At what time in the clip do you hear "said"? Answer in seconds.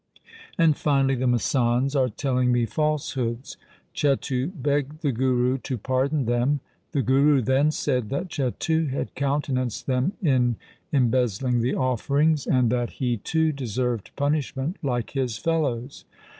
7.69-8.09